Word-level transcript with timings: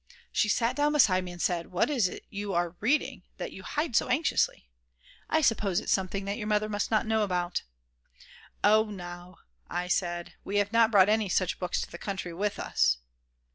She 0.31 0.49
sat 0.49 0.75
down 0.75 0.93
beside 0.93 1.23
me 1.25 1.31
and 1.31 1.39
said: 1.39 1.67
"What 1.71 1.87
is 1.87 2.07
it 2.07 2.25
you 2.31 2.55
are 2.55 2.75
reading 2.79 3.21
that 3.37 3.51
you 3.51 3.61
hide 3.61 3.95
so 3.95 4.07
anxiously? 4.09 4.67
I 5.29 5.41
suppose 5.41 5.79
it's 5.79 5.91
something 5.91 6.25
that 6.25 6.39
your 6.39 6.47
mother 6.47 6.67
must 6.67 6.89
not 6.89 7.05
know 7.05 7.21
about." 7.21 7.61
"Oh 8.63 8.85
no," 8.85 9.37
said 9.89 10.29
I, 10.29 10.33
"we 10.43 10.57
have 10.57 10.73
not 10.73 10.89
brought 10.89 11.07
any 11.07 11.29
such 11.29 11.59
books 11.59 11.81
to 11.81 11.91
the 11.91 11.99
country 11.99 12.33
with 12.33 12.57
us." 12.57 12.97